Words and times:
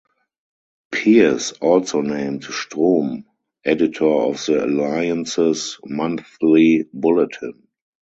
Pierce 0.91 1.51
also 1.61 2.01
named 2.01 2.43
Strom 2.45 3.23
editor 3.63 4.07
of 4.09 4.43
the 4.47 4.65
Alliance's 4.65 5.77
monthly 5.85 6.87
"Bulletin". 6.91 7.67